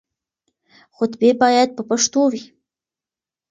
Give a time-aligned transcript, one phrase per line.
[0.95, 2.43] خطبې بايد په پښتو وي.